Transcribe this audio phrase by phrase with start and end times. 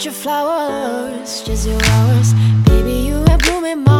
[0.00, 2.32] put your flowers, just your hours.
[2.64, 3.99] Baby, you are blooming my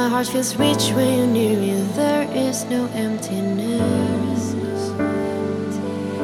[0.00, 1.72] my heart feels rich when you're near me.
[1.94, 4.42] There is no emptiness.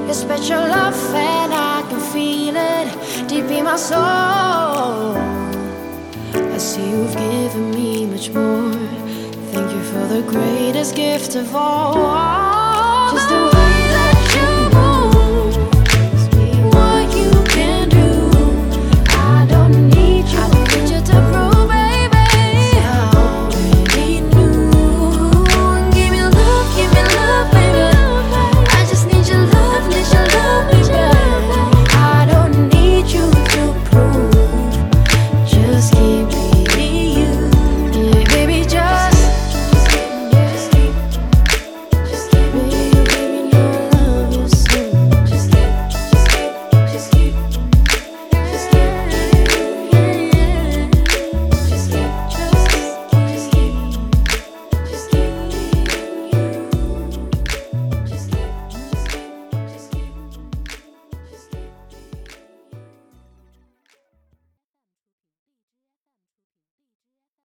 [0.07, 5.13] Your special love, and I can feel it deep in my soul.
[6.55, 8.73] I see you've given me much more.
[9.53, 13.13] Thank you for the greatest gift of all.
[13.13, 13.66] Just the way